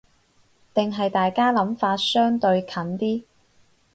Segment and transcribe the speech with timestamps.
[0.73, 3.23] 定係大家諗法相對近啲